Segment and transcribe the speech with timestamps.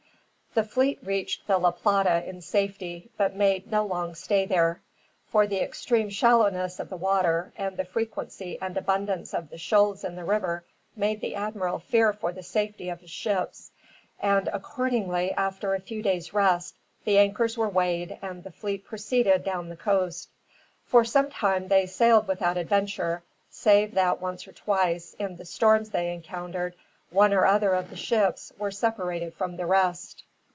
[0.53, 4.81] The fleet reached the La Plata in safety, but made no long stay there;
[5.29, 10.03] for the extreme shallowness of the water, and the frequency and abundance of the shoals
[10.03, 13.71] in the river, made the admiral fear for the safety of his ships;
[14.19, 16.75] and accordingly, after a few days' rest,
[17.05, 20.27] the anchors were weighed and the fleet proceeded down the coast.
[20.83, 25.91] For some time they sailed without adventure, save that once or twice, in the storms
[25.91, 26.75] they encountered,
[27.09, 30.23] one or other of the ships were separated from the rest.